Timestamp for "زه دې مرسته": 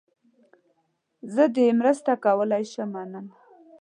1.33-2.11